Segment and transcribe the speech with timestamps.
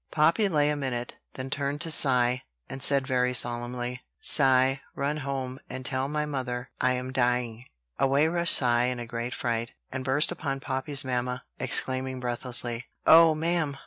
[0.09, 5.59] Poppy lay a minute, then turned to Cy, and said very solemnly: "Cy, run home,
[5.69, 7.65] and tell my mother I'm dying."
[7.99, 13.35] Away rushed Cy in a great fright, and burst upon Poppy's mamma, exclaiming breathlessly: "O
[13.35, 13.77] ma'am!